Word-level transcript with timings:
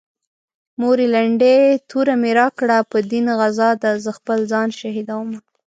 مورې 0.81 1.05
لنډۍ 1.15 1.59
توره 1.89 2.15
مې 2.21 2.31
راکړه 2.39 2.77
په 2.91 2.97
دين 3.11 3.25
غزا 3.39 3.69
ده 3.81 3.91
زه 4.03 4.11
خپل 4.17 4.37
ځان 4.51 4.67
شهيدومه 4.79 5.37